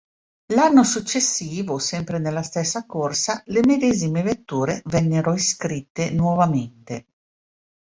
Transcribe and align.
L'anno 0.55 0.83
successivo, 0.83 1.77
sempre 1.77 2.17
nella 2.17 2.41
stessa 2.41 2.87
corsa, 2.87 3.43
le 3.45 3.61
medesime 3.63 4.23
vetture 4.23 4.81
vennero 4.85 5.31
iscritte 5.35 6.09
nuovamente. 6.09 7.05